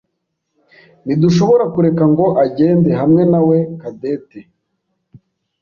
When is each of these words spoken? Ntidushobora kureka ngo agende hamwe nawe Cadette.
Ntidushobora 1.05 1.65
kureka 1.73 2.03
ngo 2.11 2.25
agende 2.43 2.89
hamwe 2.99 3.21
nawe 3.31 3.57
Cadette. 3.81 4.39